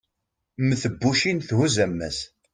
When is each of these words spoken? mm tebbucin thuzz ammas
mm 0.65 0.71
tebbucin 0.81 1.39
thuzz 1.47 1.75
ammas 1.85 2.17